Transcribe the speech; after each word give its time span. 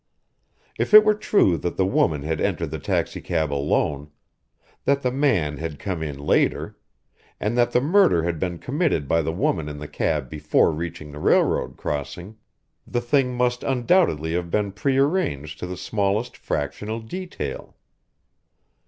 If 0.79 0.95
it 0.95 1.05
were 1.05 1.13
true 1.13 1.57
that 1.59 1.77
the 1.77 1.85
woman 1.85 2.23
had 2.23 2.41
entered 2.41 2.71
the 2.71 2.79
taxicab 2.79 3.53
alone, 3.53 4.09
that 4.85 5.03
the 5.03 5.11
man 5.11 5.57
had 5.59 5.77
come 5.77 6.01
in 6.01 6.17
later, 6.17 6.75
and 7.39 7.55
that 7.55 7.71
the 7.71 7.81
murder 7.81 8.23
had 8.23 8.39
been 8.39 8.57
committed 8.57 9.07
by 9.07 9.21
the 9.21 9.31
woman 9.31 9.69
in 9.69 9.77
the 9.77 9.87
cab 9.87 10.27
before 10.27 10.71
reaching 10.71 11.11
the 11.11 11.19
railroad 11.19 11.77
crossing, 11.77 12.37
the 12.87 12.99
thing 12.99 13.35
must 13.37 13.61
undoubtedly 13.63 14.33
have 14.33 14.49
been 14.49 14.71
prearranged 14.71 15.59
to 15.59 15.67
the 15.67 15.77
smallest 15.77 16.35
fractional 16.35 16.99
detail. 16.99 17.75